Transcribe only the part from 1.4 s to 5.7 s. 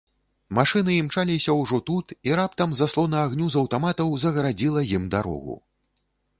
ўжо тут, і раптам заслона агню з аўтаматаў загарадзіла ім дарогу.